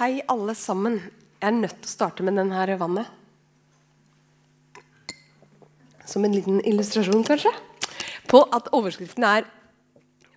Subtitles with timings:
[0.00, 0.94] Hei, alle sammen.
[0.96, 3.08] Jeg er nødt til å starte med denne vannet.
[6.08, 7.52] Som en liten illustrasjon, kanskje,
[8.32, 9.44] på at overskriften er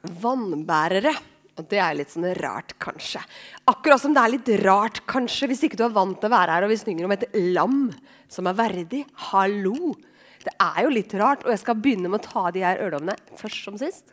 [0.03, 1.15] 'vannbærere'.
[1.55, 3.23] Og Det er litt sånn rart, kanskje.
[3.65, 6.51] Akkurat som det er litt rart kanskje, hvis ikke du er vant til å være
[6.51, 7.93] her og vi synger om et lam
[8.27, 9.05] som er verdig.
[9.31, 9.95] Hallo!
[10.43, 11.45] Det er jo litt rart.
[11.45, 14.11] Og jeg skal begynne med å ta de her ørdommene først som sist.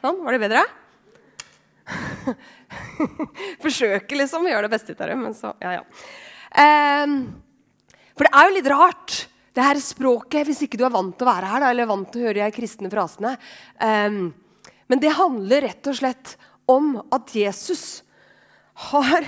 [0.00, 0.85] Sånn, Var det bedre?
[3.64, 5.84] Forsøker liksom å gjøre det beste ut av det, men så Ja, ja.
[6.56, 7.18] Um,
[8.16, 9.16] for det er jo litt rart,
[9.56, 12.08] det her språket, hvis ikke du er vant til å være her, da, eller vant
[12.12, 13.34] til å høre de kristne frasene.
[13.80, 14.30] Um,
[14.88, 16.36] men det handler rett og slett
[16.70, 18.02] om at Jesus
[18.90, 19.26] har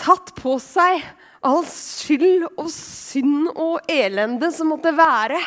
[0.00, 1.02] tatt på seg
[1.44, 5.40] all skyld og synd og elende som måtte være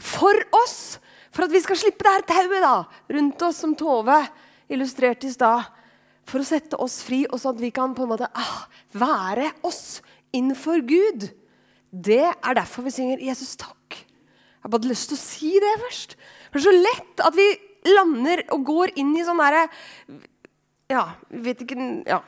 [0.00, 0.98] for oss.
[1.32, 4.18] For at vi skal slippe det her tauet rundt oss, som Tove
[4.72, 5.68] illustrerte i stad.
[6.28, 9.50] For å sette oss fri, og sånn at vi kan på en måte ah, være
[9.66, 10.00] oss
[10.34, 11.28] innenfor Gud.
[11.92, 13.98] Det er derfor vi synger 'Jesus, takk'.
[13.98, 16.14] Jeg har bare lyst til å si det først.
[16.52, 17.48] Det er så lett at vi
[17.90, 19.66] lander og går inn i sånn derre
[20.92, 22.20] Ja, vet ikke ja.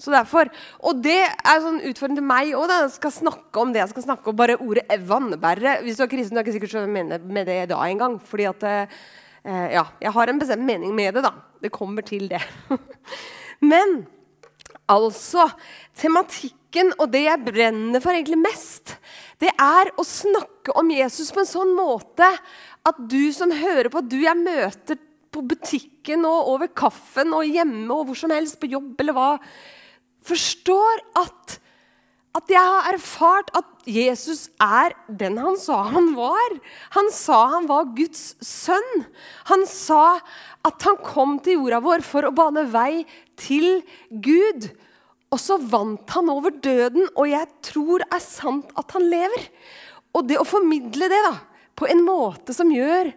[0.00, 0.48] Så derfor,
[0.80, 2.70] Og det er sånn utfordring til meg òg.
[2.72, 3.82] Jeg skal snakke om det.
[3.82, 5.82] Jeg skal snakke om bare ordet vannbærere.
[5.84, 8.16] Hvis du er kristen, du er ikke sikkert så med det da engang.
[8.16, 8.64] Fordi at
[9.44, 11.24] eh, ja, jeg har en bestemt mening med det.
[11.26, 11.34] da.
[11.60, 12.40] Det kommer til det.
[13.72, 14.02] Men
[14.90, 15.50] altså
[15.98, 18.96] Tematikken og det jeg brenner for egentlig mest,
[19.42, 22.26] det er å snakke om Jesus på en sånn måte
[22.86, 27.90] at du som hører på, du jeg møter på butikken og over kaffen og hjemme
[27.94, 29.30] og hvor som helst, på jobb eller hva,
[30.26, 31.58] forstår at,
[32.36, 36.52] at jeg har erfart at Jesus er den han sa han var.
[36.94, 39.02] Han sa han var Guds sønn.
[39.50, 40.20] Han sa
[40.66, 43.02] at han kom til jorda vår for å bane vei
[43.40, 43.80] til
[44.22, 44.68] Gud.
[45.30, 49.50] Og så vant han over døden, og jeg tror er sant at han lever.
[50.14, 51.34] Og det å formidle det da,
[51.78, 53.12] på en måte som gjør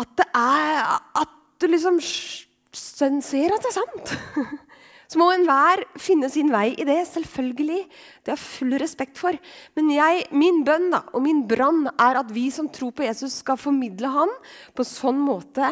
[0.00, 0.78] at det er
[1.20, 4.14] At du liksom ser at det er sant.
[5.12, 7.02] Så må enhver finne sin vei i det.
[7.10, 7.82] Selvfølgelig.
[8.24, 9.36] Det har jeg full respekt for.
[9.76, 13.42] Men jeg, min bønn da, og min brann er at vi som tror på Jesus,
[13.42, 14.32] skal formidle han
[14.72, 15.68] på en sånn måte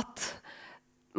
[0.00, 0.24] at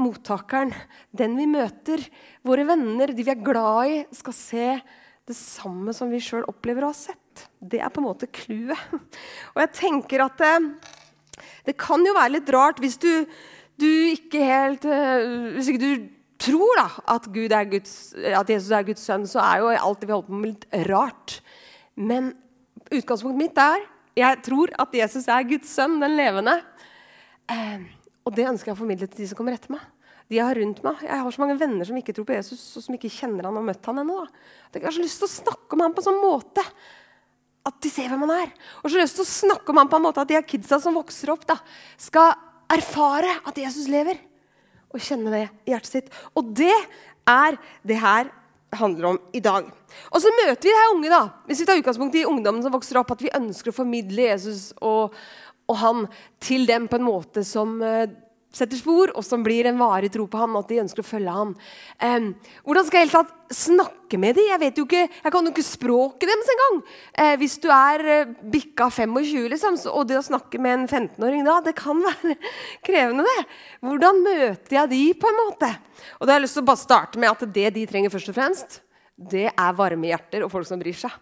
[0.02, 0.72] mottakeren,
[1.14, 2.02] den vi møter,
[2.48, 4.68] våre venner, de vi er glad i, skal se
[5.28, 7.46] det samme som vi sjøl opplever å ha sett.
[7.62, 8.96] Det er på en måte clouet.
[9.54, 10.56] Og jeg tenker at det,
[11.70, 13.12] det, kan jo være litt rart hvis du,
[13.78, 16.10] du ikke helt eh, Hvis ikke du
[16.41, 20.16] tror da, at, Guds, at, Jesus er Guds sønn, så er jo alt det vi
[20.16, 21.40] holder på med, litt rart.
[21.96, 22.34] Men
[22.91, 23.88] utgangspunktet mitt er
[24.18, 26.57] jeg tror at Jesus er Guds sønn, den levende.
[27.52, 27.84] Eh,
[28.28, 29.84] og det ønsker jeg å formidle til de som kommer etter meg.
[30.31, 31.00] De Jeg har rundt meg.
[31.03, 33.59] Jeg har så mange venner som ikke tror på Jesus, og som ikke kjenner han
[33.59, 34.18] og møtt han ennå.
[34.73, 36.66] Jeg har så lyst til å snakke om han på en sånn måte
[37.68, 38.53] at de ser hvem han er.
[38.81, 40.79] Og så lyst til å snakke om han på en måte at de her kidsa
[40.81, 41.59] som vokser opp, da,
[42.00, 42.34] skal
[42.72, 44.19] erfare at Jesus lever
[44.91, 46.13] og kjenne det i hjertet sitt.
[46.35, 46.75] Og det
[47.29, 47.57] er
[47.88, 48.31] det her
[48.75, 49.68] handler om i dag.
[50.12, 51.22] Og så møter vi de her unge, da.
[51.47, 54.69] Hvis vi tar utgangspunkt i ungdommen som vokser opp, at vi ønsker å formidle Jesus
[54.79, 55.16] og,
[55.68, 56.06] og han
[56.44, 58.06] til dem på en måte som uh,
[58.52, 61.36] setter spor, og som blir en varig tro på han, at de ønsker å følge
[61.36, 61.54] han.
[62.04, 62.28] Um,
[62.68, 64.50] hvordan skal jeg helt tatt snakke med dem?
[64.52, 66.82] Jeg ikke, jeg kan jo ikke språket deres engang.
[67.16, 71.48] Uh, hvis du er uh, bikka 25, liksom, og det å snakke med en 15-åring
[71.48, 72.38] da, det kan være
[72.86, 73.48] krevende, det.
[73.88, 75.74] Hvordan møter jeg de på en måte?
[76.20, 78.34] Og da har jeg lyst til å bare starte med at det de trenger først
[78.34, 78.82] og fremst,
[79.32, 81.14] det er varme hjerter og folk som bryr seg.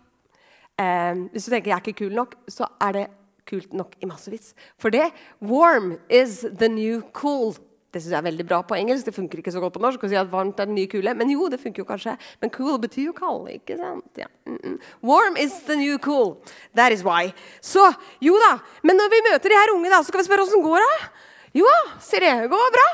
[0.80, 3.08] Um, hvis du tenker jeg er ikke kul nok, så er det
[3.50, 4.54] kult nok i massevis.
[4.80, 5.10] For det
[5.42, 7.56] warm is the new cool.
[7.90, 9.08] Det synes jeg er veldig bra på engelsk.
[9.08, 10.04] Det funker ikke så godt på norsk.
[10.06, 11.14] å si at varmt er den nye kule.
[11.18, 12.14] Men jo, det funker jo kanskje.
[12.42, 13.50] Men cool betyr jo kald.
[13.50, 14.06] ikke sant?
[14.18, 14.28] Ja.
[14.46, 14.78] Mm -mm.
[15.02, 16.38] Warm is the new cool.
[16.76, 17.34] That is why.
[17.62, 18.60] Så jo da.
[18.84, 21.10] Men når vi møter de her unge, da, så kan vi spørre åssen går det.
[21.54, 22.48] Jo da, sier de.
[22.48, 22.88] Går bra.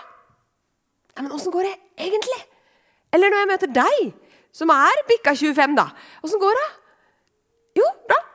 [1.18, 2.42] Ja, men åssen går det egentlig?
[3.12, 4.14] Eller når jeg møter deg,
[4.52, 5.90] som er bikka 25, da.
[6.24, 6.70] Åssen går det?
[7.76, 8.35] Jo, bra.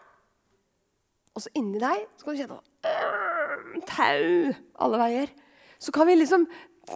[1.37, 2.61] Og så inni deg så kan du kjenne
[2.91, 4.55] øh, tau
[4.85, 5.35] alle veier.
[5.81, 6.47] Så kan vi liksom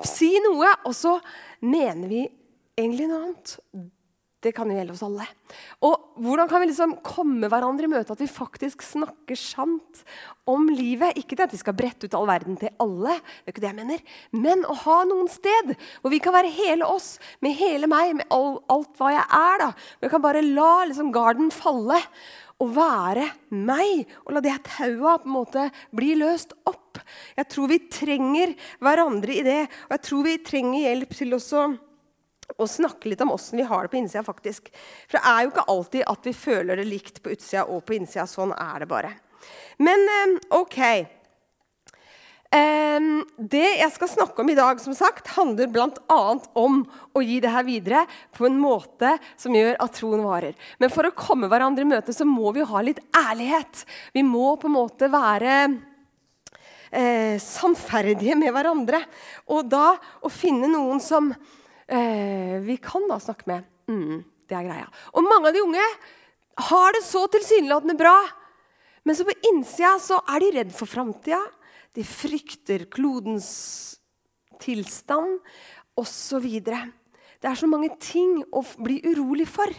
[0.05, 1.19] si noe, og så
[1.65, 2.25] mener vi
[2.77, 3.59] egentlig noe annet.
[4.45, 5.25] Det kan jo gjelde oss alle.
[5.87, 10.03] Og Hvordan kan vi liksom komme hverandre i møte at vi faktisk snakker sant
[10.51, 11.17] om livet?
[11.19, 13.71] Ikke det at vi skal brette ut all verden til alle, det er ikke det
[13.71, 14.05] jeg mener.
[14.31, 15.73] men å ha noen sted
[16.03, 19.65] hvor vi kan være hele oss, med hele meg, med all, alt hva jeg er.
[19.65, 19.71] da.
[20.05, 22.03] Vi kan bare la liksom garden falle
[22.63, 24.05] å være meg.
[24.25, 27.01] Og la det taua på en måte bli løst opp.
[27.37, 29.63] Jeg tror vi trenger hverandre i det.
[29.89, 31.43] Og jeg tror vi trenger hjelp til å
[32.61, 34.23] og snakke litt om åssen vi har det på innsida.
[34.23, 34.69] faktisk.
[35.09, 37.97] For det er jo ikke alltid at vi føler det likt på utsida og på
[37.97, 38.27] innsida.
[38.29, 39.15] Sånn er det bare.
[39.79, 40.79] Men eh, OK.
[42.55, 46.19] Ehm, det jeg skal snakke om i dag, som sagt, handler bl.a.
[46.55, 46.83] om
[47.15, 48.05] å gi det her videre
[48.37, 50.55] på en måte som gjør at troen varer.
[50.79, 53.83] Men for å komme hverandre i møte så må vi ha litt ærlighet.
[54.15, 55.57] Vi må på en måte være
[56.95, 59.03] eh, sannferdige med hverandre.
[59.51, 64.69] Og da å finne noen som eh, vi kan da snakke med, mm, det er
[64.69, 64.87] greia.
[65.17, 65.91] Og mange av de unge
[66.71, 68.15] har det så tilsynelatende bra.
[69.03, 71.43] Men så på innsida så er de redd for framtida.
[71.95, 73.49] De frykter klodens
[74.63, 75.39] tilstand
[75.99, 76.47] osv.
[76.65, 79.71] Det er så mange ting å bli urolig for.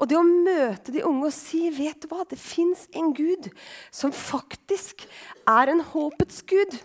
[0.00, 3.48] Og det å møte de unge og si vet du hva, det fins en Gud
[3.94, 5.06] som faktisk
[5.48, 6.76] er en håpets Gud.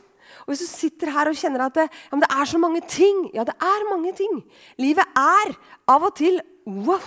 [0.46, 3.30] Og Hvis du sitter her og kjenner at det, ja, det, er så mange ting
[3.36, 4.42] Ja, det er mange ting.
[4.80, 5.54] Livet er
[5.88, 7.04] av og til wow,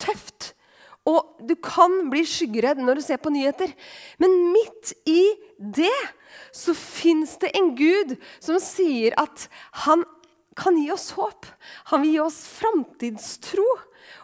[0.00, 0.52] tøft.
[1.08, 3.72] Og du kan bli skyggeredd når du ser på nyheter.
[4.22, 5.96] Men midt i det
[6.54, 9.46] så fins det en Gud som sier at
[9.86, 10.04] han
[10.58, 11.46] kan gi oss håp.
[11.92, 13.64] Han vil gi oss framtidstro.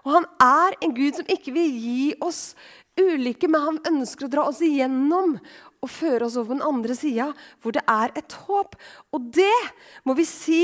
[0.05, 2.53] Og han er en Gud som ikke vil gi oss
[2.99, 5.37] ulykke, men han ønsker å dra oss igjennom
[5.79, 7.29] og føre oss over på den andre sida,
[7.63, 8.75] hvor det er et håp.
[9.15, 9.61] Og det
[10.09, 10.63] må vi si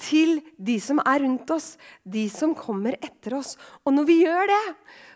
[0.00, 1.74] til de som er rundt oss,
[2.04, 3.54] de som kommer etter oss.
[3.84, 4.62] Og når vi gjør det,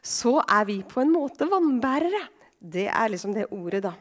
[0.05, 2.27] så er vi på en måte vannbærere.
[2.61, 3.95] Det er liksom det ordet, da.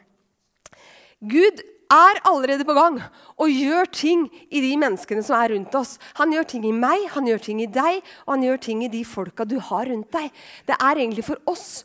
[1.29, 1.61] Gud
[1.93, 2.99] er allerede på gang
[3.37, 5.97] og gjør ting i de menneskene som er rundt oss.
[6.19, 8.91] Han gjør ting i meg, han gjør ting i deg, og han gjør ting i
[8.91, 10.31] de folka du har rundt deg.
[10.67, 11.83] Det er egentlig for oss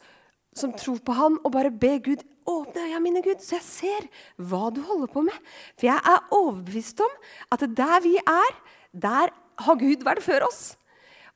[0.58, 4.06] som tror på han, å bare be Gud åpne øya mine, Gud, så jeg ser
[4.40, 5.36] hva du holder på med.
[5.76, 7.14] For jeg er overbevist om
[7.54, 8.58] at der vi er,
[8.96, 9.34] der
[9.66, 10.62] har Gud vært før oss.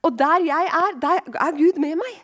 [0.03, 2.21] Og der jeg er, der er Gud med meg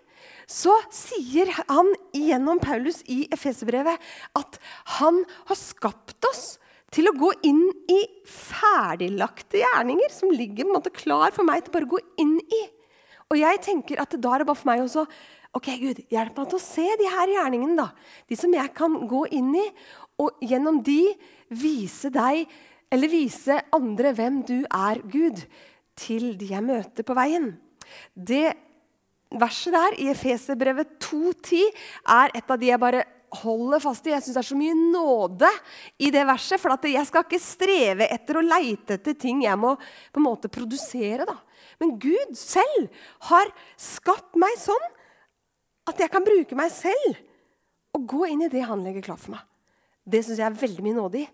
[0.49, 4.01] så sier han gjennom Paulus i Efeserbrevet
[4.39, 4.57] at
[4.97, 6.57] han har skapt oss
[6.93, 11.61] til å gå inn i ferdiglagte gjerninger som ligger på en måte klar for meg
[11.65, 12.63] til bare å gå inn i.
[13.29, 15.05] Og jeg tenker at da er det bare for meg også
[15.57, 17.87] Ok, Gud, hjelp meg til å se de her gjerningene, da.
[18.29, 19.63] De som jeg kan gå inn i,
[20.21, 20.99] og gjennom de
[21.57, 22.43] vise deg,
[22.93, 25.41] eller vise andre hvem du er, Gud,
[25.97, 27.49] til de jeg møter på veien.
[28.13, 28.53] Det
[29.37, 31.61] verset der i Efeserbrevet 2,10
[32.09, 33.05] er et av de jeg bare
[33.43, 34.13] holder fast i.
[34.13, 35.49] Jeg syns det er så mye nåde
[36.01, 36.61] i det verset.
[36.61, 40.51] For jeg skal ikke streve etter å leite etter ting jeg må på en måte
[40.51, 41.27] produsere.
[41.29, 41.37] da.
[41.79, 42.89] Men Gud selv
[43.29, 44.87] har skapt meg sånn
[45.89, 47.21] at jeg kan bruke meg selv
[47.97, 49.45] og gå inn i det han legger klart for meg.
[50.09, 51.27] Det syns jeg er veldig mye nåde i.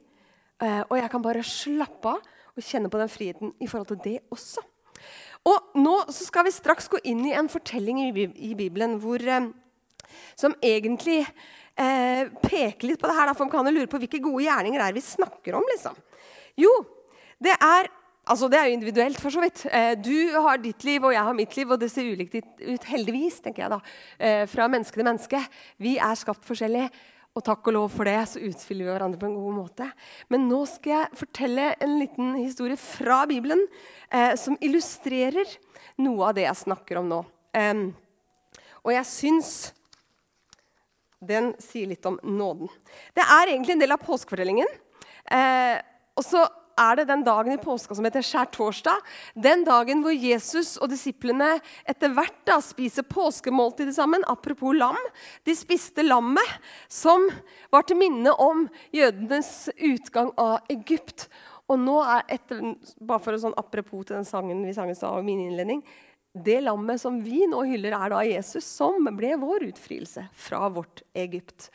[0.63, 3.99] Eh, og jeg kan bare slappe av og kjenne på den friheten i forhold til
[4.03, 4.63] det også.
[5.45, 9.51] Og nå skal vi straks gå inn i en fortelling i, Bibelen hvor, eh,
[10.37, 13.33] som egentlig eh, peker litt på det her.
[13.33, 15.69] For man kan jo lure på hvilke gode gjerninger det er vi snakker om.
[15.73, 16.01] liksom.
[16.57, 16.73] Jo,
[17.41, 17.91] det er
[18.25, 19.67] Altså, Det er jo individuelt, for så vidt.
[19.69, 21.69] Eh, du har ditt liv, og jeg har mitt liv.
[21.69, 23.79] Og det ser ulikt ut, heldigvis, tenker jeg da,
[24.19, 25.41] eh, fra menneske til menneske.
[25.77, 26.89] Vi er skapt forskjellig.
[27.35, 29.89] Og takk og lov for det, så utfyller vi hverandre på en god måte.
[30.31, 33.65] Men nå skal jeg fortelle en liten historie fra Bibelen
[34.07, 35.57] eh, som illustrerer
[35.99, 37.19] noe av det jeg snakker om nå.
[37.59, 37.81] Eh,
[38.85, 39.51] og jeg syns
[41.25, 42.69] den sier litt om nåden.
[43.17, 44.71] Det er egentlig en del av påskefortellingen.
[45.33, 45.75] Eh,
[46.15, 46.45] og så
[46.79, 49.01] er det den dagen i påska som heter skjærtorsdag.
[49.33, 51.55] Den dagen hvor Jesus og disiplene
[51.87, 54.25] etter hvert da spiser påskemåltidet sammen.
[54.27, 54.99] Apropos lam.
[55.47, 56.57] De spiste lammet,
[56.91, 57.29] som
[57.73, 58.65] var til minne om
[58.95, 61.29] jødenes utgang av Egypt.
[61.71, 62.61] Og nå er etter,
[63.01, 65.81] bare for å sånn Apropos til den sangen vi sang i stad, min innledning
[66.35, 70.99] det lammet som vi nå hyller, er da Jesus, som ble vår utfrielse fra vårt
[71.15, 71.69] Egypt.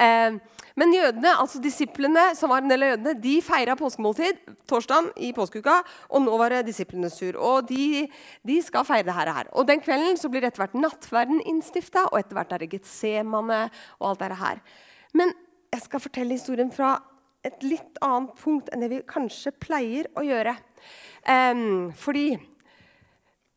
[0.00, 0.38] Eh,
[0.80, 5.34] men jødene, altså disiplene som var en del av jødene, de feira påskemåltid torsdagen i
[5.36, 5.78] påskeuka.
[6.08, 7.36] Og nå var det disiplenes tur.
[7.36, 8.06] Og de,
[8.48, 9.52] de skal feire det her.
[9.52, 13.66] Og den kvelden så blir etter hvert nattverden innstifta, og etter hvert er det Getsemane
[14.00, 14.64] og alt dette her.
[15.16, 15.36] Men
[15.74, 16.96] jeg skal fortelle historien fra
[17.46, 20.56] et litt annet punkt enn det vi kanskje pleier å gjøre.
[21.28, 21.66] Eh,
[22.00, 22.30] fordi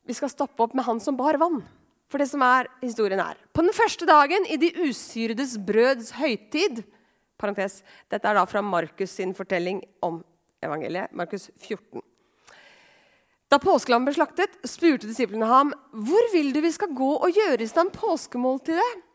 [0.09, 1.61] vi skal stoppe opp med han som bar vann.
[2.09, 6.81] For det som er historien er På den første dagen i de usyrdes brøds høytid
[7.37, 10.23] parentes, Dette er da fra Markus sin fortelling om
[10.65, 11.13] evangeliet.
[11.13, 12.01] Markus 14.
[13.49, 17.63] Da påskelam ble slaktet, spurte disiplene ham hvor vil du vi skal gå og gjøre
[17.63, 19.05] i stand påskemåltidet.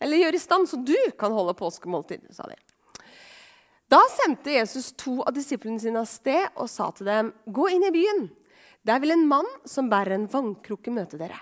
[0.00, 2.56] Eller gjøre i stand så du kan holde påskemåltid, sa de.
[3.88, 7.86] Da sendte Jesus to av disiplene sine av sted og sa til dem, gå inn
[7.88, 8.28] i byen.
[8.88, 11.36] Der vil en mann som bærer en vannkrukke, møte dere.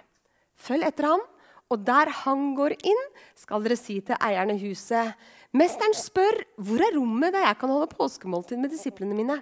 [0.59, 1.23] Følg etter ham,
[1.71, 3.03] og der han går inn,
[3.39, 5.15] skal dere si til eieren i huset
[5.57, 9.39] Mesteren spør hvor er rommet der jeg kan holde påskemåltid med disiplene mine.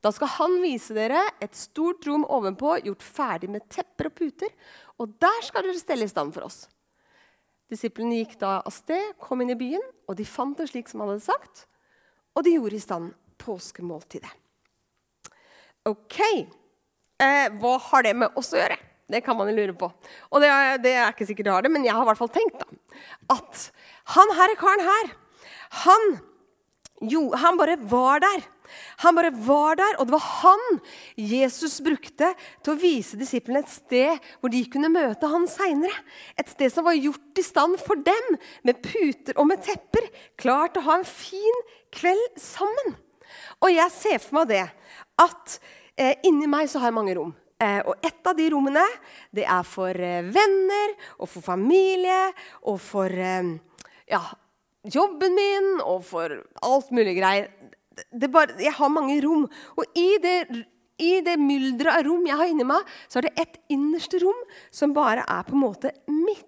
[0.00, 4.52] Da skal han vise dere et stort rom ovenpå, gjort ferdig med tepper og puter,
[5.00, 6.64] og der skal dere stelle i stand for oss.
[7.70, 11.04] Disiplene gikk da av sted, kom inn i byen, og de fant det slik som
[11.04, 11.66] han hadde sagt,
[12.34, 14.32] og de gjorde i stand påskemåltidet.
[15.88, 16.18] Ok,
[17.22, 18.78] eh, hva har det med oss å gjøre?
[19.10, 19.88] Det kan man lure på.
[20.30, 22.20] Og det er, det er ikke sikkert det har det, men jeg har i hvert
[22.20, 22.68] fall tenkt da,
[23.34, 23.66] at
[24.14, 25.12] han her karen her,
[25.82, 26.06] han,
[27.10, 28.46] jo, han bare var der.
[29.02, 30.60] Han bare var der, og det var han
[31.18, 32.28] Jesus brukte
[32.62, 36.04] til å vise disiplene et sted hvor de kunne møte han seinere.
[36.38, 40.06] Et sted som var gjort i stand for dem, med puter og med tepper.
[40.38, 42.94] Klart å ha en fin kveld sammen.
[43.58, 44.64] Og jeg ser for meg det
[45.20, 45.58] at
[46.00, 47.32] eh, inni meg så har jeg mange rom.
[47.60, 48.84] Eh, og et av de rommene
[49.36, 52.22] det er for eh, venner og for familie
[52.64, 54.22] og for ja,
[54.88, 57.50] jobben min og for alt mulig greier.
[58.32, 59.44] Bare, jeg har mange rom.
[59.76, 60.36] Og i det,
[61.00, 64.46] i det mylderet av rom jeg har inni meg, så er det et innerste rom
[64.72, 66.46] som bare er på en måte mitt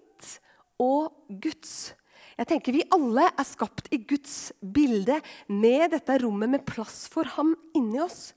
[0.81, 1.93] og Guds.
[2.33, 7.29] Jeg tenker Vi alle er skapt i Guds bilde med dette rommet med plass for
[7.37, 8.31] ham inni oss.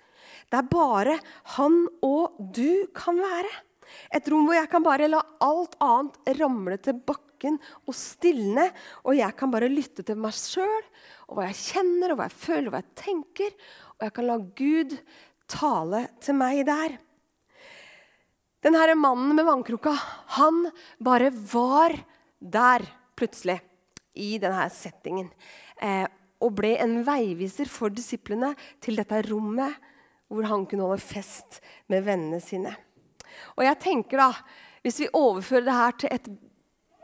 [0.50, 1.16] Det er bare
[1.56, 3.52] han og du kan være.
[4.14, 8.68] Et rom hvor jeg kan bare la alt annet ramle til bakken og stilne.
[9.06, 10.84] Og jeg kan bare lytte til meg sjøl
[11.26, 13.56] og hva jeg kjenner, og hva jeg føler og hva jeg tenker.
[13.96, 14.96] Og jeg kan la Gud
[15.50, 16.98] tale til meg der.
[18.66, 19.92] Denne mannen med vannkrukka,
[20.40, 20.64] han
[20.98, 21.94] bare var
[22.40, 22.82] der
[23.16, 23.60] plutselig
[24.18, 25.28] i denne settingen.
[25.78, 26.06] Eh,
[26.42, 28.52] og ble en veiviser for disiplene
[28.82, 29.76] til dette rommet
[30.32, 31.60] hvor han kunne holde fest
[31.92, 32.72] med vennene sine.
[33.56, 34.30] Og jeg tenker da,
[34.86, 36.26] Hvis vi overfører det her til, et,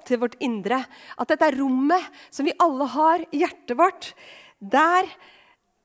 [0.07, 0.85] til vårt indre
[1.19, 4.13] At dette er rommet som vi alle har i hjertet vårt,
[4.61, 5.09] der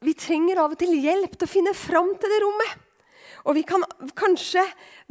[0.06, 2.87] vi trenger av og til hjelp til å finne fram til det rommet.
[3.47, 3.83] Og vi kan
[4.17, 4.63] kanskje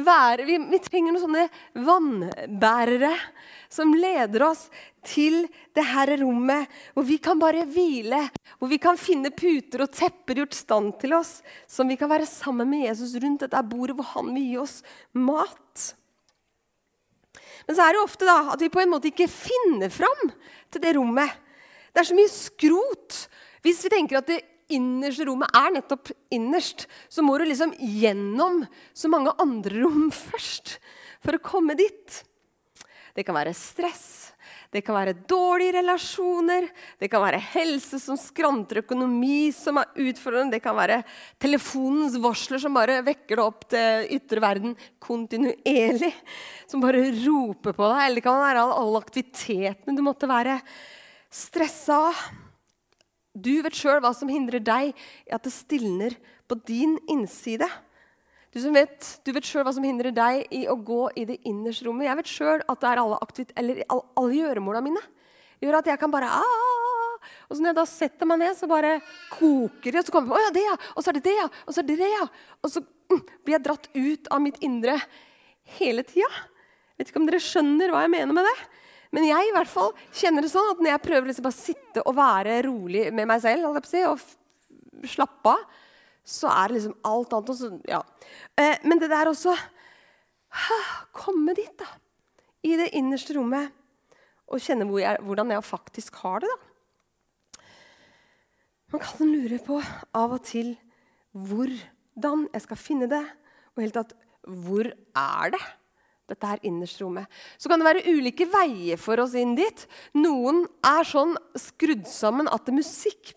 [0.04, 3.14] være Vi, vi trenger noen sånne vannbærere
[3.72, 4.66] som leder oss
[5.06, 8.20] til det her rommet hvor vi kan bare hvile.
[8.60, 12.28] Hvor vi kan finne puter og tepper gjort stand til oss, som vi kan være
[12.28, 14.76] sammen med Jesus rundt dette bordet hvor han vil gi oss
[15.16, 15.88] mat.
[17.66, 20.28] Men så er det ofte da at vi på en måte ikke finner fram
[20.70, 21.32] til det rommet.
[21.90, 23.18] Det er så mye skrot.
[23.64, 24.42] Hvis vi tenker at det
[24.72, 28.64] innerste rommet er nettopp innerst, så må du liksom gjennom
[28.96, 30.78] så mange andre rom først
[31.24, 32.22] for å komme dit.
[33.16, 34.34] Det kan være stress,
[34.74, 36.66] det kan være dårlige relasjoner,
[37.00, 40.98] det kan være helse som skranter, økonomi som er utfordrende, det kan være
[41.40, 46.12] telefonens varsler som bare vekker deg opp til ytre verden kontinuerlig,
[46.68, 50.58] som bare roper på deg, eller det kan være alle aktivitetene du måtte være
[51.32, 52.26] stressa av.
[53.36, 56.16] Du vet sjøl hva som hindrer deg i at det stilner
[56.48, 57.68] på din innside.
[58.54, 61.84] Du, vet, du vet sjøl hva som hindrer deg i å gå i det innerste
[61.84, 62.08] rommet.
[62.08, 63.18] Jeg vet sjøl at det er alle,
[63.60, 65.02] alle, alle gjøremåla mine
[65.60, 68.68] gjør at jeg kan bare ah, Og så når jeg da setter meg ned, så
[68.70, 68.96] bare
[69.32, 70.00] koker det.
[70.00, 70.76] Og så kommer jeg på, ja, det, ja.
[70.94, 71.46] Og så er det det, ja.
[71.64, 72.26] Og så er det det, ja.
[72.60, 74.96] Og så mm, blir jeg dratt ut av mitt indre
[75.78, 76.30] hele tida.
[76.96, 78.56] Vet ikke om dere skjønner hva jeg mener med det.
[79.14, 82.02] Men jeg i hvert fall kjenner det sånn at når jeg prøver liksom bare sitte
[82.02, 83.80] og være rolig med meg selv og
[85.06, 85.64] slappe av,
[86.26, 88.00] så er det liksom alt annet også, ja.
[88.58, 89.54] Eh, men det der også
[91.12, 91.88] Komme dit, da.
[92.64, 93.74] I det innerste rommet.
[94.46, 97.64] Og kjenne hvor jeg, hvordan jeg faktisk har det, da.
[98.94, 99.80] Man kan lure på
[100.14, 100.76] av og til
[101.34, 103.22] hvordan jeg skal finne det.
[103.74, 104.14] Og helt tatt
[104.46, 105.62] hvor er det?
[106.30, 107.30] Dette her innerste rommet.
[107.58, 109.86] Så kan det være ulike veier for oss inn dit.
[110.18, 113.34] Noen er sånn skrudd sammen at det musikk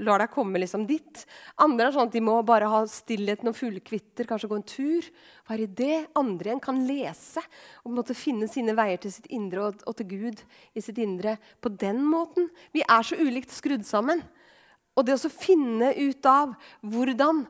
[0.00, 1.22] lar deg komme liksom dit.
[1.60, 5.08] Andre er sånn at de må bare ha stillheten og fuglekvitter, kanskje gå en tur.
[5.50, 5.98] Være i det.
[6.18, 7.42] Andre igjen kan lese
[7.84, 10.44] og måtte finne sine veier til sitt indre og, og til Gud
[10.74, 12.48] i sitt indre på den måten.
[12.72, 14.24] Vi er så ulikt skrudd sammen.
[14.96, 17.46] Og det å finne ut av hvordan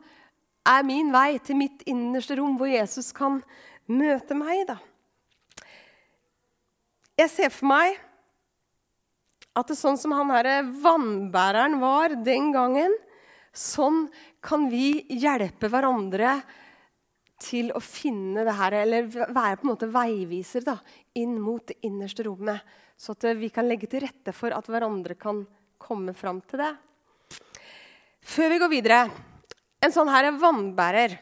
[0.69, 3.41] er min vei til mitt innerste rom, hvor Jesus kan
[3.91, 4.79] møte meg, da.
[7.19, 7.99] Jeg ser for meg
[9.53, 12.95] at det er sånn som han her vannbæreren var den gangen,
[13.53, 14.07] sånn
[14.41, 16.39] kan vi hjelpe hverandre
[17.43, 20.79] til å finne det her, eller være på en måte veiviser da,
[21.19, 22.63] inn mot det innerste rommet.
[22.97, 25.43] Så at vi kan legge til rette for at hverandre kan
[25.83, 26.73] komme fram til det.
[28.23, 28.99] Før vi går videre
[29.83, 31.17] En sånn her vannbærer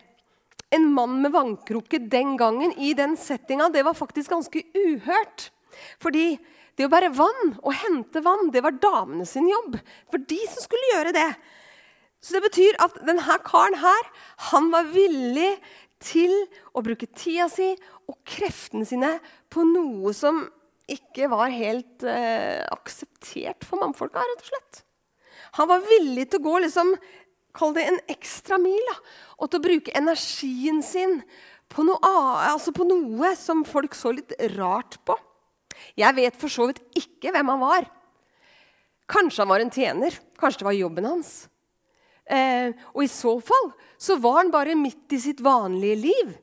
[0.74, 5.50] en mann med vannkrukke den gangen i den settinga, det var faktisk ganske uhørt.
[6.02, 6.34] Fordi
[6.78, 9.76] det å bære vann og hente vann, det var damene sin jobb.
[10.12, 11.28] For de som skulle gjøre det.
[12.20, 14.08] Så det betyr at denne karen her,
[14.50, 15.54] han var villig
[16.00, 16.32] til
[16.72, 17.72] å bruke tida si
[18.08, 19.16] og kreftene sine
[19.52, 20.46] på noe som
[20.90, 24.82] ikke var helt eh, akseptert for mannfolka, rett og slett.
[25.58, 26.94] Han var villig til å gå liksom,
[27.56, 28.96] kall det en ekstra mil, da,
[29.40, 31.20] og til å bruke energien sin
[31.70, 32.12] på noe,
[32.50, 35.16] altså på noe som folk så litt rart på.
[35.98, 37.86] Jeg vet for så vidt ikke hvem han var.
[39.10, 40.16] Kanskje han var en tjener.
[40.38, 41.32] Kanskje det var jobben hans.
[42.30, 46.34] Eh, og i så fall så var han bare midt i sitt vanlige liv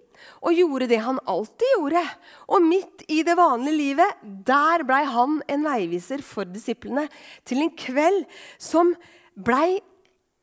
[0.42, 2.04] og gjorde det han alltid gjorde.
[2.52, 7.08] Og midt i det vanlige livet, der blei han en veiviser for disiplene
[7.48, 8.26] til en kveld
[8.60, 8.94] som
[9.38, 9.78] blei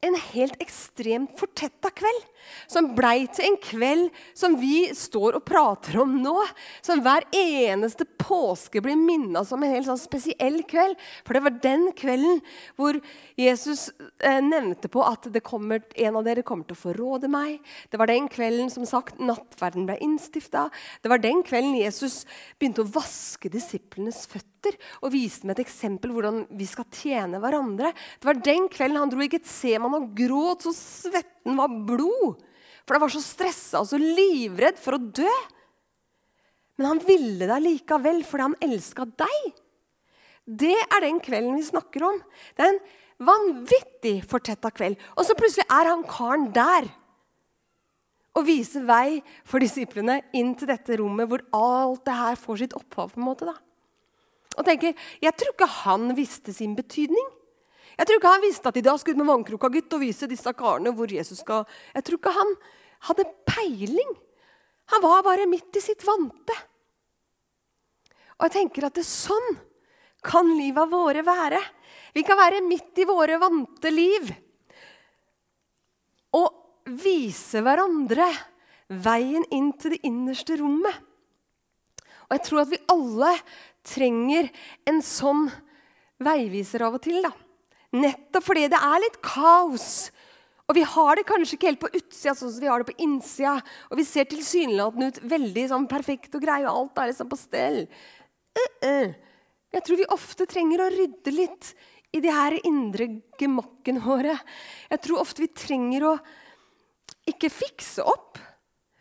[0.05, 2.27] en helt ekstremt fortetta kveld.
[2.71, 6.37] Som blei til en kveld som vi står og prater om nå.
[6.85, 10.99] Som hver eneste påske blir minna som en helt sånn spesiell kveld.
[11.27, 12.41] For det var den kvelden
[12.79, 12.99] hvor
[13.39, 13.89] Jesus
[14.23, 17.61] eh, nevnte på at kommer, en av dere kommer til å forråde meg.
[17.91, 20.69] Det var den kvelden som sagt, nattverden ble innstifta.
[21.03, 22.23] Det var den kvelden Jesus
[22.59, 27.93] begynte å vaske disiplenes føtter og viste med et eksempel hvordan vi skal tjene hverandre.
[27.93, 30.75] Det var den kvelden han dro i Getseman og gråt så
[31.45, 32.41] svetten var blod.
[32.85, 35.31] For han var så stressa og så livredd for å dø.
[36.77, 39.55] Men han ville deg likevel fordi han elska deg.
[40.45, 42.19] Det er den kvelden vi snakker om.
[42.57, 42.83] Det er en
[43.25, 44.99] vanvittig fortetta kveld.
[45.17, 46.91] Og så plutselig er han karen der
[48.35, 52.75] og viser vei for disiplene inn til dette rommet hvor alt det her får sitt
[52.75, 53.13] opphav.
[53.15, 53.55] på en måte da.
[54.59, 57.31] Og tenker, Jeg tror ikke han visste sin betydning.
[57.95, 60.29] Jeg tror ikke han visste at de da skulle ut med vannkroka gutt og vise
[60.31, 61.63] disse karene hvor Jesus skal
[61.95, 62.55] Jeg tror ikke han
[63.09, 64.15] hadde peiling.
[64.93, 66.57] Han var bare midt i sitt vante.
[68.39, 69.55] Og jeg tenker at det er sånn
[70.25, 71.61] kan livet våre være.
[72.17, 74.33] Vi kan være midt i våre vante liv
[76.35, 78.27] og vise hverandre
[79.05, 80.97] veien inn til det innerste rommet.
[82.27, 83.31] Og jeg tror at vi alle
[83.87, 84.49] trenger
[84.89, 85.47] en sånn
[86.25, 87.21] veiviser av og til.
[87.23, 87.31] da.
[87.95, 89.89] Nettopp fordi det er litt kaos.
[90.65, 93.05] Og vi har det kanskje ikke helt på utsida sånn som vi har det på
[93.05, 93.59] innsida.
[93.91, 97.41] Og vi ser tilsynelatende ut veldig sånn perfekt og greie, og alt er liksom på
[97.41, 97.85] stell.
[98.55, 99.15] Uh -uh.
[99.75, 101.75] Jeg tror vi ofte trenger å rydde litt
[102.15, 104.39] i de her indre gemakkene våre.
[104.91, 106.19] Jeg tror ofte vi trenger å
[107.27, 108.39] ikke fikse opp.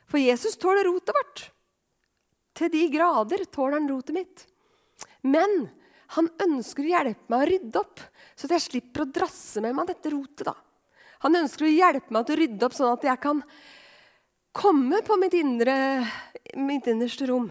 [0.10, 1.51] For Jesus tåler rotet vårt.
[2.53, 4.45] Til de grader tåler han rotet mitt.
[5.21, 5.69] Men
[6.13, 8.02] han ønsker å hjelpe meg å rydde opp,
[8.36, 10.45] så jeg slipper å drasse med meg dette rotet.
[10.45, 10.56] da.
[11.26, 13.41] Han ønsker å hjelpe meg til å rydde opp, sånn at jeg kan
[14.54, 15.76] komme på mitt, indre,
[16.60, 17.49] mitt innerste rom.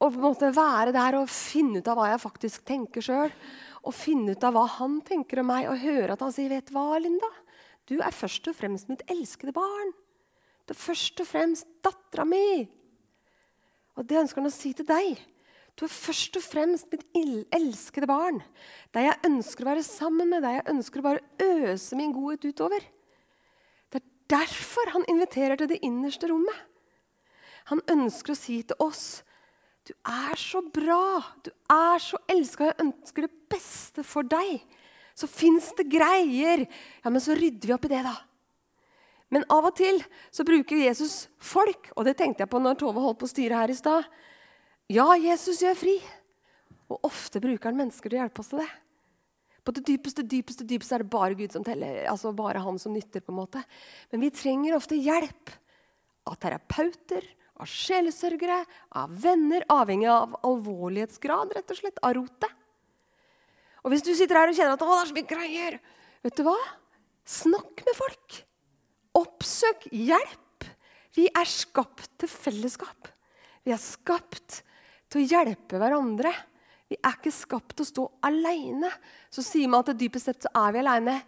[0.00, 3.34] Og på en måte være der og finne ut av hva jeg faktisk tenker sjøl.
[3.84, 6.72] Og finne ut av hva han tenker om meg, og høre at han sier, 'Vet
[6.72, 7.28] hva, Linda?
[7.86, 9.92] Du er først og fremst mitt elskede barn.'
[10.64, 12.64] Du er først og fremst dattera mi.
[13.96, 15.20] Og det ønsker han å si til deg.
[15.74, 17.02] Du er først og fremst mitt
[17.56, 18.38] elskede barn.
[18.94, 22.46] Deg jeg ønsker å være sammen med, deg jeg ønsker å bare øse min godhet
[22.46, 22.84] utover.
[23.90, 26.60] Det er derfor han inviterer til det innerste rommet.
[27.72, 29.24] Han ønsker å si til oss
[29.84, 34.62] du er så bra, du er så elska, jeg ønsker det beste for deg.
[35.14, 36.64] Så fins det greier.
[37.04, 38.14] Ja, men så rydder vi opp i det, da.
[39.34, 40.00] Men av og til
[40.32, 43.60] så bruker Jesus folk, og det tenkte jeg på når Tove holdt på å styre
[43.60, 44.08] her i stad.
[44.92, 45.94] Ja, Jesus gjør fri.
[46.92, 48.70] Og ofte bruker han mennesker til å hjelpe oss til det.
[49.64, 52.04] På det dypeste, dypeste, dypeste er det bare Gud som teller.
[52.10, 53.20] altså bare han som nytter.
[53.20, 53.64] på en måte.
[54.12, 55.50] Men vi trenger ofte hjelp
[56.28, 57.24] av terapeuter,
[57.56, 62.50] av sjelesørgere, av venner, avhengig av alvorlighetsgrad, rett og slett, av rotet.
[63.84, 65.78] Og hvis du sitter her og kjenner at å, det er så mye greier,
[66.24, 66.56] vet du hva?
[67.24, 68.38] Snakk med folk.
[69.16, 70.68] Oppsøk hjelp.
[71.14, 73.08] Vi er skapt til fellesskap.
[73.64, 74.62] Vi er skapt
[75.14, 76.32] til å hjelpe hverandre.
[76.90, 78.90] Vi er ikke skapt til å stå alene.
[79.32, 81.18] Så sier man at dypest sett så er vi alene.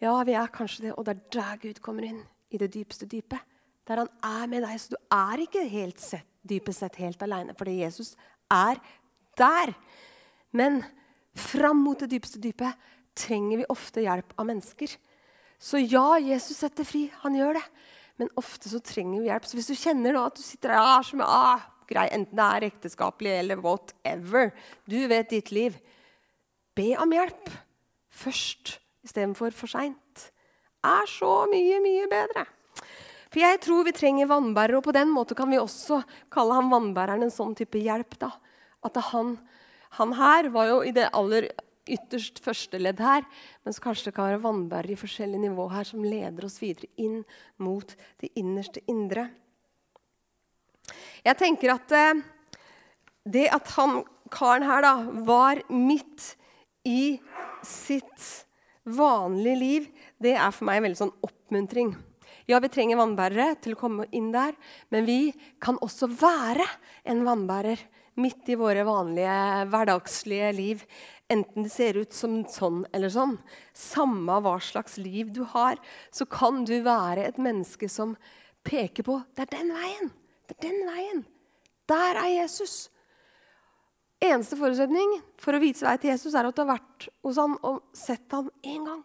[0.00, 2.22] Ja, vi er kanskje det, og det er der Gud kommer inn.
[2.50, 3.42] I det dypeste dypet.
[3.86, 4.78] Der han er med deg.
[4.80, 8.14] Så du er ikke helt sett, dypest sett helt alene, fordi Jesus
[8.52, 8.80] er
[9.38, 9.74] der.
[10.56, 10.80] Men
[11.38, 14.92] fram mot det dypeste dypet trenger vi ofte hjelp av mennesker.
[15.60, 17.08] Så ja, Jesus setter fri.
[17.24, 17.66] Han gjør det.
[18.20, 19.46] Men ofte så trenger vi hjelp.
[19.48, 22.46] Så hvis du kjenner nå at du sitter der ah, som, ah, grei, enten det
[22.46, 24.52] er ekteskapelig eller whatever.
[24.88, 25.76] Du vet ditt liv.
[26.76, 27.50] Be om hjelp
[28.10, 30.30] først istedenfor for seint.
[30.86, 32.46] Er så mye, mye bedre.
[33.30, 36.00] For jeg tror vi trenger vannbærere, og på den måten kan vi også
[36.32, 38.16] kalle han vannbæreren en sånn type hjelp.
[38.18, 38.32] da.
[38.86, 39.36] At han,
[40.00, 41.50] han her var jo i det aller
[41.90, 43.24] ytterst første ledd her,
[43.66, 47.22] mens kanskje det kan være vannbærere i forskjellige nivå her som leder oss videre inn
[47.62, 49.28] mot det innerste indre.
[51.26, 52.22] Jeg tenker at eh,
[53.30, 54.94] det at han karen her da,
[55.26, 56.34] var midt
[56.86, 57.18] i
[57.66, 58.46] sitt
[58.88, 59.88] vanlige liv,
[60.22, 61.92] det er for meg en veldig sånn oppmuntring.
[62.48, 64.56] Ja, vi trenger vannbærere til å komme inn der,
[64.90, 66.66] men vi kan også være
[67.10, 67.82] en vannbærer
[68.20, 69.36] midt i våre vanlige
[69.70, 70.84] hverdagslige liv.
[71.30, 73.36] Enten det ser ut som sånn eller sånn.
[73.76, 75.78] Samme hva slags liv du har,
[76.10, 78.16] så kan du være et menneske som
[78.66, 80.10] peker på det er den veien.
[80.50, 81.20] Det er den veien.
[81.90, 82.88] Der er Jesus.
[84.20, 87.54] Eneste forutsetning for å vise vei til Jesus er at du har vært hos han
[87.64, 89.04] og sett han én gang.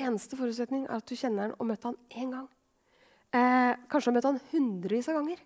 [0.00, 2.48] Eneste forutsetning er at du kjenner han og møtt han én gang.
[3.30, 5.40] Eh, kanskje har møtt han hundrevis av ganger.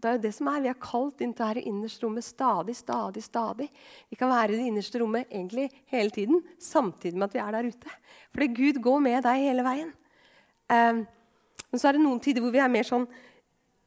[0.00, 0.60] Det er jo det som er.
[0.64, 3.70] Vi er kalt inn til dette innerste rommet stadig, stadig, stadig.
[4.10, 7.56] Vi kan være i det innerste rommet egentlig hele tiden, samtidig med at vi er
[7.56, 7.96] der ute.
[8.32, 9.92] Fordi Gud går med deg hele veien.
[10.72, 11.02] Eh,
[11.70, 13.06] men så er det noen tider hvor vi er mer sånn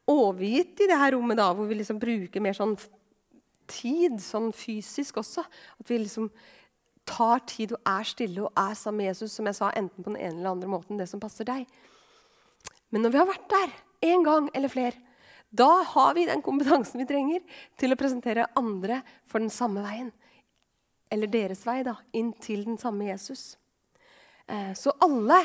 [0.09, 2.75] overgitt i det her rommet, da, hvor vi liksom bruker mer sånn
[3.71, 5.45] tid, sånn fysisk også.
[5.79, 6.29] At vi liksom
[7.07, 10.11] tar tid og er stille og er sammen med Jesus, som jeg sa, enten på
[10.11, 11.65] den ene eller andre måten, det som passer deg.
[12.93, 13.73] Men når vi har vært der
[14.13, 14.99] en gang eller flere,
[15.53, 17.43] da har vi den kompetansen vi trenger
[17.79, 20.09] til å presentere andre for den samme veien.
[21.13, 23.53] Eller deres vei, da, inn til den samme Jesus.
[24.49, 25.43] Eh, så alle,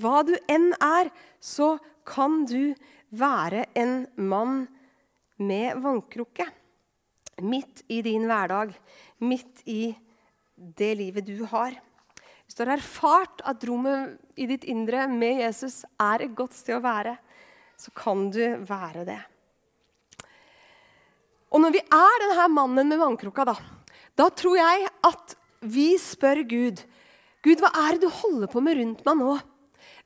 [0.00, 1.74] hva du enn er, så
[2.08, 2.72] kan du
[3.10, 4.64] være en mann
[5.40, 6.46] med vannkrukke
[7.40, 8.74] midt i din hverdag,
[9.24, 9.94] midt i
[10.56, 11.72] det livet du har.
[12.44, 16.76] Hvis du har erfart at rommet i ditt indre med Jesus er et godt sted
[16.76, 17.16] å være,
[17.80, 19.20] så kan du være det.
[21.50, 23.56] Og når vi er denne mannen med vannkrukka, da,
[24.18, 26.84] da tror jeg at vi spør Gud
[27.40, 29.34] Gud, hva er det du holder på med rundt meg nå?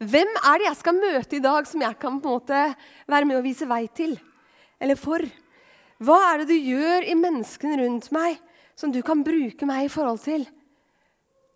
[0.04, 2.60] Hvem er det jeg skal møte i dag, som jeg kan på en måte
[3.10, 4.16] være med og vise vei til?
[4.82, 5.22] Eller for?
[6.04, 8.36] Hva er det du gjør i menneskene rundt meg,
[8.76, 10.44] som du kan bruke meg i forhold til?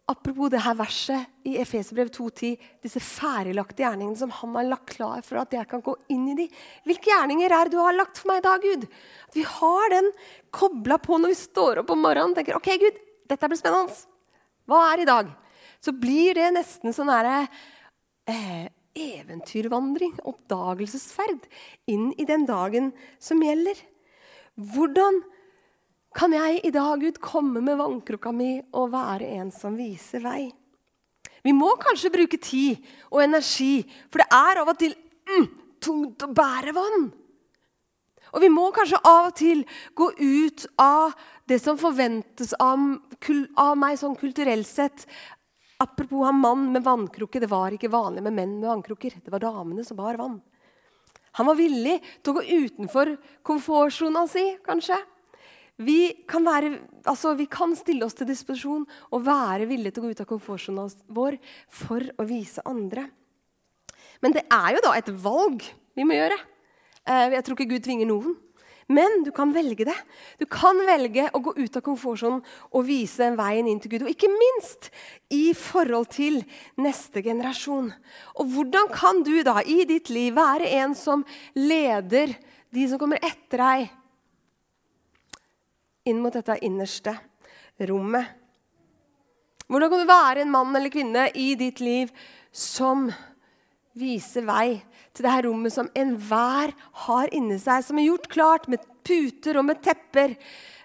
[0.09, 5.21] Apropos det her verset i Efeserbrev 2,10, disse ferdiglagte gjerningene som han har lagt klar
[5.27, 6.47] for at jeg kan gå inn i de.
[6.89, 8.87] Hvilke gjerninger er det du har lagt for meg i dag, Gud?
[9.29, 10.09] At vi har den
[10.55, 13.99] kobla på når vi står opp om morgenen og tenker ok, Gud, dette blir spennende.
[14.69, 15.29] Hva er i dag?
[15.85, 17.43] Så blir det nesten sånn herre
[18.29, 21.47] eh, eventyrvandring, oppdagelsesferd,
[21.91, 23.79] inn i den dagen som gjelder.
[24.59, 25.23] Hvordan
[26.19, 30.49] kan jeg i dag, Gud, komme med vannkrukka mi og være en som viser vei?
[31.45, 34.97] Vi må kanskje bruke tid og energi, for det er av og til
[35.29, 35.47] mm,
[35.85, 37.09] tungt å bære vann.
[38.35, 39.63] Og vi må kanskje av og til
[39.97, 41.15] gå ut av
[41.49, 42.83] det som forventes av,
[43.57, 45.07] av meg sånn kulturelt sett.
[45.79, 47.41] Apropos han mann med vannkrukke.
[47.41, 49.21] Det var ikke vanlig med menn med vannkrukker.
[49.25, 50.41] Det var damene som bar vann.
[51.39, 53.13] Han var villig til å gå utenfor
[53.47, 54.97] komfortsona si, kanskje.
[55.79, 56.73] Vi kan, være,
[57.07, 58.83] altså, vi kan, stille oss til disposisjon
[59.15, 61.39] og være villige til å gå ut av komfortsona vår
[61.71, 63.07] for å vise andre.
[64.19, 65.63] Men det er jo da et valg
[65.95, 66.41] vi må gjøre.
[67.07, 68.35] Eh, jeg tror ikke Gud tvinger noen.
[68.89, 69.97] Men du kan velge det.
[70.41, 72.41] Du kan velge å gå ut av komfortsonen
[72.73, 74.07] og vise veien inn til Gud.
[74.07, 74.89] Og ikke minst
[75.35, 76.41] i forhold til
[76.81, 77.91] neste generasjon.
[78.41, 81.27] Og hvordan kan du da i ditt liv være en som
[81.59, 82.33] leder
[82.73, 83.95] de som kommer etter deg,
[86.09, 87.13] inn mot dette innerste
[87.91, 88.25] rommet?
[89.69, 92.09] Hvordan kan du være en mann eller kvinne i ditt liv
[92.57, 93.11] som
[93.99, 94.79] viser vei
[95.19, 96.73] til det her rommet som enhver
[97.05, 100.37] har inni seg, som er gjort klart med puter og med tepper,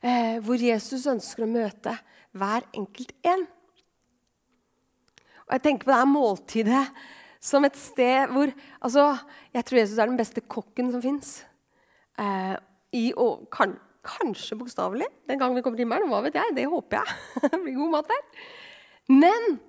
[0.01, 1.93] eh, hvor Jesus ønsker å møte
[2.33, 3.45] hver enkelt en.
[5.45, 6.83] Og Jeg tenker på det her måltidet
[7.43, 9.17] som et sted hvor altså,
[9.53, 11.43] Jeg tror Jesus er den beste kokken som fins.
[12.17, 12.55] Eh,
[13.53, 16.09] kan, kanskje bokstavelig den gangen vi kommer til himmelen.
[16.09, 16.55] Hva vet jeg?
[16.57, 17.19] Det håper jeg.
[17.51, 18.25] det blir god mat der.
[19.13, 19.59] Men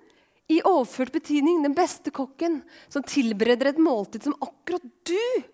[0.52, 2.60] i overført betydning den beste kokken
[2.92, 5.44] som tilbereder et måltid som akkurat du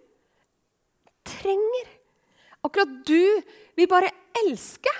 [1.26, 1.92] trenger.
[2.66, 3.42] Akkurat du
[3.78, 4.10] vil bare
[4.42, 4.92] elske.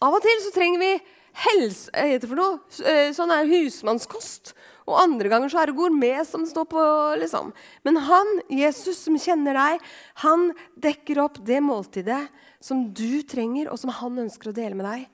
[0.00, 0.92] Av og til så trenger vi
[1.40, 4.54] helse, eh, heter for noe, eh, sånn er husmannskost.
[4.88, 6.82] Og andre ganger så er det gourmet som står på.
[7.20, 7.52] liksom.
[7.84, 9.80] Men han, Jesus, som kjenner deg,
[10.16, 12.28] han dekker opp det måltidet
[12.60, 15.08] som du trenger, og som han ønsker å dele med deg.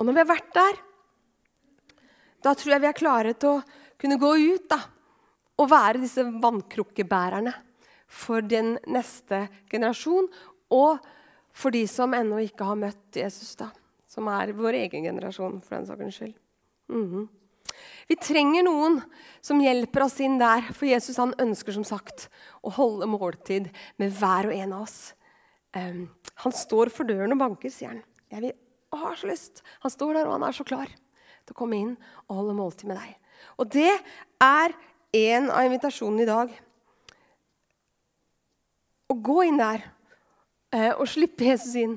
[0.00, 0.86] Og når vi har vært der,
[2.40, 3.64] Da tror jeg vi er klare til å
[4.00, 4.78] kunne gå ut da,
[5.60, 7.52] og være disse vannkrukkebærerne
[8.08, 10.24] for den neste generasjon.
[10.72, 11.04] Og
[11.52, 13.68] for de som ennå ikke har møtt Jesus, da,
[14.08, 15.60] som er vår egen generasjon.
[15.60, 16.34] for den sakens skyld.
[16.88, 17.28] Mm -hmm.
[18.08, 19.02] Vi trenger noen
[19.40, 22.28] som hjelper oss inn der, for Jesus han ønsker som sagt
[22.62, 25.14] å holde måltid med hver og en av oss.
[25.76, 28.02] Um, han står for døren og banker, sier han.
[28.32, 28.52] Jeg vil,
[28.90, 29.62] å, har så lyst.
[29.84, 31.94] Han står der, og han er så klar til å komme inn
[32.26, 33.16] og holde måltid med deg.
[33.60, 33.92] Og det
[34.42, 34.74] er
[35.20, 36.52] en av invitasjonene i dag.
[39.10, 39.86] Å gå inn der
[40.74, 41.96] eh, og slippe Jesus inn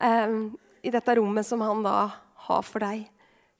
[0.00, 0.38] eh,
[0.82, 1.98] i dette rommet som han da
[2.48, 3.08] har for deg,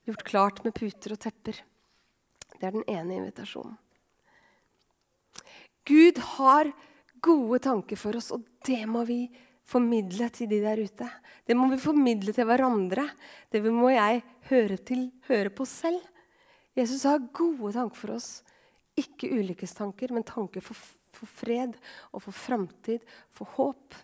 [0.09, 1.59] gjort klart med puter og tepper.
[2.59, 3.77] Det er den ene invitasjonen.
[5.89, 6.71] Gud har
[7.25, 9.23] gode tanker for oss, og det må vi
[9.69, 11.09] formidle til de der ute.
[11.45, 13.05] Det må vi formidle til hverandre.
[13.53, 16.01] Det må jeg høre, til, høre på selv.
[16.79, 18.31] Jesus har gode tanker for oss.
[18.99, 20.79] Ikke ulykkestanker, men tanker for,
[21.15, 21.77] for fred
[22.13, 23.05] og for framtid,
[23.35, 23.97] for håp.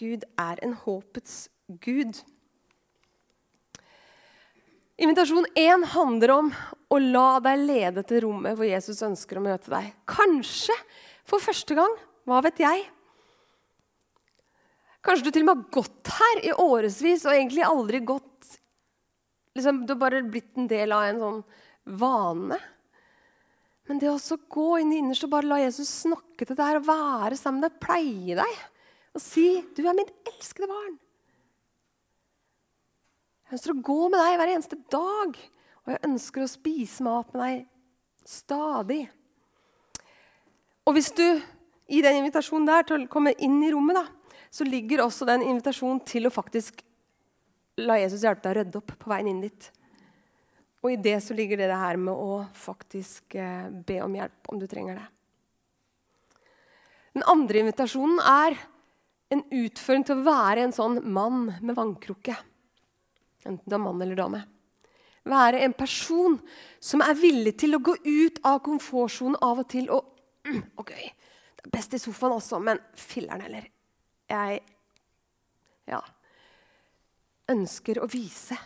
[0.00, 1.48] Gud er en håpets
[1.84, 2.22] gud.
[5.00, 6.48] Invitasjon 1 handler om
[6.92, 9.92] å la deg lede til rommet hvor Jesus ønsker å møte deg.
[10.08, 10.76] Kanskje
[11.28, 11.94] for første gang.
[12.28, 12.88] Hva vet jeg?
[15.04, 18.58] Kanskje du til og med har gått her i årevis og egentlig aldri gått
[19.56, 21.40] liksom, Du har bare blitt en del av en sånn
[22.00, 22.58] vane.
[23.88, 26.86] Men det å gå inn i innerst og bare la Jesus snakke til deg og
[26.86, 28.60] være sammen med deg, pleie deg
[29.10, 30.98] og si 'Du er mitt elskede barn'.
[33.50, 35.38] Jeg ønsker å gå med deg hver eneste dag,
[35.82, 37.66] og jeg ønsker å spise mat med deg
[38.22, 39.10] stadig.
[40.86, 41.42] Og hvis du
[41.90, 44.19] i den invitasjonen der til å komme inn i rommet, da,
[44.50, 46.82] så ligger også den invitasjonen til å faktisk
[47.80, 49.70] la Jesus hjelpe deg å rydde opp på veien inn dit.
[50.80, 54.52] Og i det så ligger det, det her med å faktisk eh, be om hjelp
[54.52, 55.08] om du trenger det.
[57.16, 58.56] Den andre invitasjonen er
[59.30, 62.36] en utføring til å være en sånn mann med vannkrukke.
[63.46, 64.42] Enten du er mann eller dame.
[65.30, 66.38] Være en person
[66.82, 69.90] som er villig til å gå ut av komfortsonen av og til.
[69.92, 70.08] Og,
[70.80, 73.68] ok, det er best i sofaen også, men filler'n heller.
[74.30, 74.60] Jeg
[75.90, 76.00] ja,
[77.50, 78.58] ønsker å vise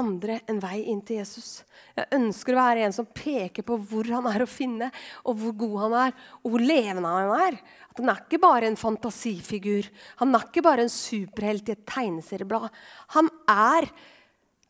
[0.00, 1.62] andre en vei inn til Jesus.
[1.96, 4.90] Jeg ønsker å være en som peker på hvor han er å finne,
[5.28, 7.58] og hvor god han er, og hvor levende han er.
[7.90, 9.90] At Han er ikke bare en fantasifigur.
[10.22, 12.70] Han er ikke bare en superhelt i et tegneserieblad.
[13.16, 13.90] Han er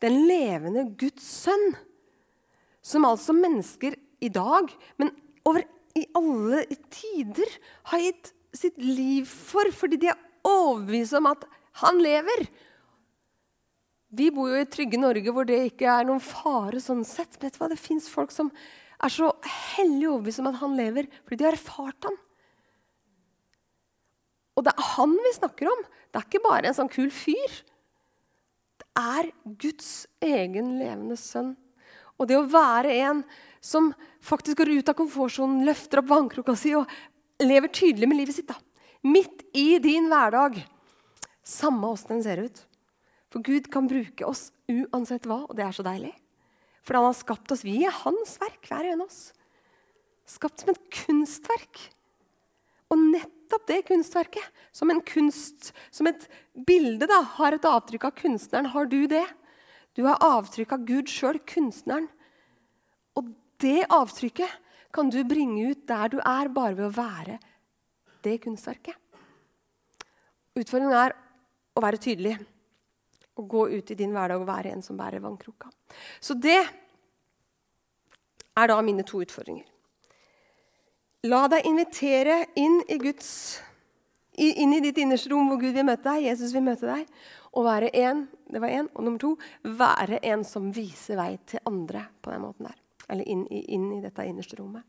[0.03, 1.75] den levende Guds sønn,
[2.83, 5.13] som altså mennesker i dag, men
[5.47, 5.67] over
[5.99, 7.51] i alle tider,
[7.91, 10.19] har gitt sitt liv for fordi de er
[10.51, 11.47] overbevist om at
[11.83, 12.45] han lever.
[14.11, 17.39] Vi bor jo i trygge Norge hvor det ikke er noen fare sånn sett.
[17.43, 17.71] Vet du hva?
[17.71, 18.51] Det fins folk som
[19.01, 19.31] er så
[19.77, 22.19] hellig overbevist om at han lever, fordi de har erfart han.
[24.59, 25.85] Og det er han vi snakker om.
[26.11, 27.61] Det er ikke bare en sånn kul fyr.
[28.83, 29.31] Det er
[29.63, 29.93] Guds
[30.25, 31.55] egen levende sønn.
[32.21, 33.23] Og det å være en
[33.65, 33.93] som
[34.25, 36.89] faktisk går ut av komfortsonen, løfter opp vannkroka si og
[37.41, 38.59] lever tydelig med livet sitt, da.
[39.07, 40.59] Midt i din hverdag,
[41.47, 42.67] samme åssen den ser ut
[43.31, 46.13] for Gud kan bruke oss uansett hva, og det er så deilig.
[46.83, 47.63] For han har skapt oss.
[47.67, 49.31] Vi er hans verk, hver en av oss.
[50.29, 51.83] Skapt som et kunstverk.
[52.91, 56.27] Og nettopp det kunstverket, som en kunst, som et
[56.67, 58.73] bilde, da, har et avtrykk av kunstneren.
[58.75, 59.27] Har du det?
[59.95, 62.09] Du har avtrykk av Gud sjøl, kunstneren.
[63.15, 63.31] Og
[63.63, 64.59] det avtrykket
[64.95, 67.39] kan du bringe ut der du er, bare ved å være
[68.27, 68.97] det kunstverket.
[70.59, 71.15] Utfordringen er
[71.77, 72.35] å være tydelig
[73.39, 75.71] å gå ut i din hverdag og være en som bærer vannkroka.
[76.21, 76.61] Så det
[78.59, 79.67] er da mine to utfordringer.
[81.31, 83.61] La deg invitere inn i Guds
[84.41, 87.09] inn i ditt innerste rom hvor Gud vil møte deg, Jesus vil møte deg.
[87.59, 89.33] Og være en, det var en, og nummer to,
[89.67, 92.77] være en som viser vei til andre på den måten der.
[93.11, 94.87] Eller inn, inn i dette innerste rommet.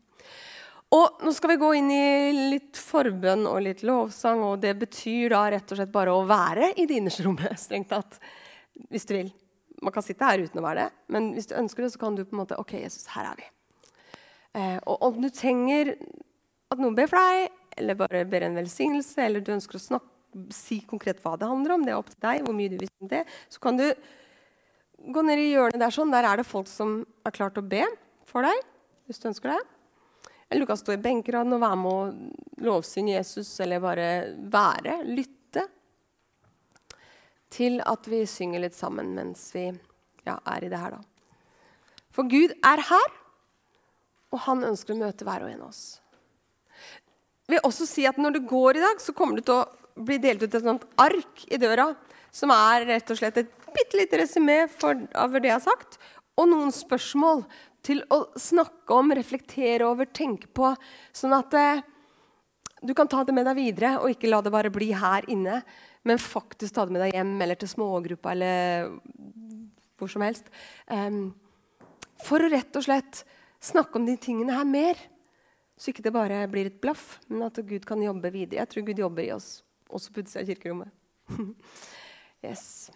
[0.92, 4.42] Og Nå skal vi gå inn i litt forbønn og litt lovsang.
[4.44, 7.56] og Det betyr da rett og slett bare å være i det innerste rommet.
[7.60, 8.18] strengt tatt,
[8.90, 9.32] Hvis du vil.
[9.82, 12.14] Man kan sitte her uten å være det, men hvis du ønsker det, så kan
[12.14, 13.48] du på en måte OK, Jesus, her er vi.
[14.54, 15.96] Eh, og om du trenger
[16.70, 17.50] at noen ber for deg,
[17.80, 20.06] eller bare ber en velsignelse, eller du ønsker å snakke,
[20.54, 23.02] si konkret hva det handler om, det er opp til deg, hvor mye du visste
[23.02, 23.88] om det, så kan du
[25.12, 26.14] gå ned i hjørnet der sånn.
[26.14, 27.82] Der er det folk som er klart å be
[28.30, 28.62] for deg,
[29.10, 29.60] hvis du ønsker det.
[30.52, 34.08] Eller du kan stå i benkeraden og være med å lovsynge Jesus, eller bare
[34.52, 35.62] være, lytte
[37.52, 39.70] til at vi synger litt sammen mens vi
[40.28, 41.00] ja, er i det her, da.
[42.12, 43.16] For Gud er her,
[44.36, 45.82] og han ønsker å møte hver og en av oss.
[47.48, 50.04] Jeg vil også si at Når du går i dag, så kommer det til å
[50.04, 51.94] bli delt ut et sånt ark i døra,
[52.32, 55.96] som er rett og slett et bitte lite resymé av det jeg har sagt,
[56.36, 57.46] og noen spørsmål
[57.82, 60.70] til å snakke om, reflektere over, tenke på.
[61.16, 61.82] Sånn at eh,
[62.82, 65.60] du kan ta det med deg videre, og ikke la det bare bli her inne.
[66.06, 68.90] Men faktisk ta det med deg hjem eller til smågruppa eller
[69.98, 70.48] hvor som helst.
[70.90, 71.30] Um,
[72.22, 73.22] for å rett og slett
[73.62, 74.98] snakke om de tingene her mer.
[75.78, 78.60] Så ikke det bare blir et blaff, men at Gud kan jobbe videre.
[78.60, 80.90] Jeg tror Gud jobber i oss, også på utsida av kirkerommet.
[82.46, 82.90] yes.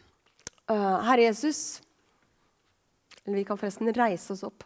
[0.66, 1.80] Uh, Herre Jesus
[3.26, 4.64] Eller vi kan forresten reise oss opp.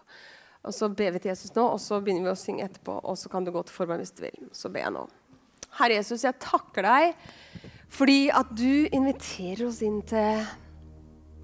[0.61, 2.99] Og så ber vi til Jesus nå, og så begynner vi å synge etterpå.
[3.01, 4.49] Og så kan du gå til formen hvis du vil.
[4.53, 5.07] Så ber jeg nå.
[5.79, 7.15] Herre Jesus, jeg takker deg
[7.91, 10.45] fordi at du inviterer oss inn til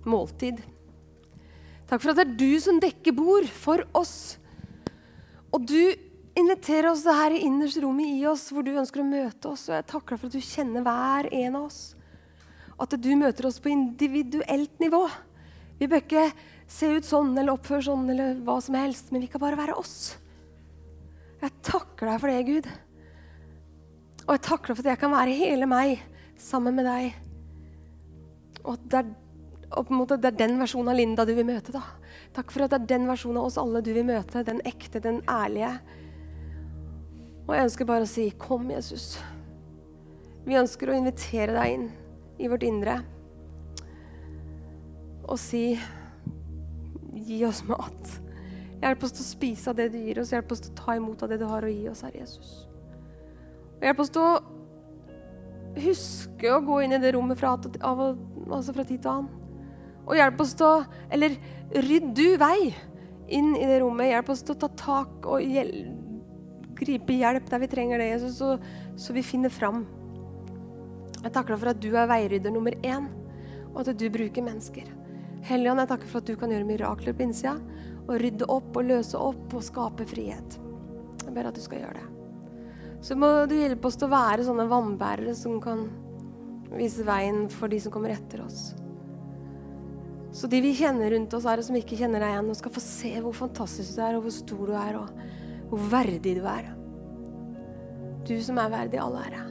[0.06, 0.60] måltid.
[1.90, 4.36] Takk for at det er du som dekker bord for oss.
[5.54, 5.80] Og du
[6.36, 9.66] inviterer oss det her i innerste rommet i oss, hvor du ønsker å møte oss.
[9.70, 11.80] Og jeg takker deg for at du kjenner hver en av oss.
[12.78, 15.06] At du møter oss på individuelt nivå.
[15.80, 16.28] Vi bør ikke
[16.66, 19.76] se ut sånn eller oppføre sånn eller hva som helst, men vi kan bare være
[19.78, 20.16] oss.
[21.42, 22.70] Jeg takker deg for det, Gud.
[24.26, 26.00] Og jeg takker deg for at jeg kan være hele meg
[26.40, 27.14] sammen med deg.
[28.64, 31.74] Og at det er, måte, det er den versjonen av Linda du vil møte.
[31.76, 31.84] da.
[32.34, 34.42] Takk for at det er den versjonen av oss alle du vil møte.
[34.46, 35.76] Den ekte, den ærlige.
[37.46, 39.14] Og jeg ønsker bare å si, kom, Jesus.
[40.46, 41.86] Vi ønsker å invitere deg inn
[42.42, 43.00] i vårt indre
[45.26, 45.72] og si
[47.16, 48.12] Gi oss mat.
[48.82, 50.34] Hjelp oss til å spise av det du gir oss.
[50.34, 52.52] Hjelp oss til å ta imot av det du har å gi oss, Herre Jesus.
[53.78, 54.34] Og hjelp oss til å
[55.76, 58.04] huske å gå inn i det rommet fra, av,
[58.48, 59.32] altså fra tid til annen.
[60.06, 61.34] Og hjelp oss til å Eller
[61.74, 62.70] rydd du vei
[63.26, 64.12] inn i det rommet.
[64.12, 65.94] Hjelp oss til å ta tak og hjelp,
[66.76, 68.54] gripe hjelp der vi trenger det, Jesus, så,
[69.00, 69.86] så vi finner fram.
[71.22, 73.08] Jeg takker deg for at du er veirydder nummer én,
[73.72, 74.92] og at du bruker mennesker.
[75.46, 77.54] Helligånd, jeg takker for at du kan gjøre mirakler på innsida.
[78.06, 80.58] Og rydde opp og løse opp og skape frihet.
[81.22, 82.06] Jeg ber at du skal gjøre det.
[83.06, 85.86] Så må du hjelpe oss til å være sånne vannbærere som kan
[86.74, 88.72] vise veien for de som kommer etter oss.
[90.36, 92.74] Så de vi kjenner rundt oss, er, og som ikke kjenner deg igjen, og skal
[92.74, 96.42] få se hvor fantastisk du er, og hvor stor du er, og hvor verdig du
[96.50, 96.72] er.
[98.26, 99.44] Du som er verdig all ære.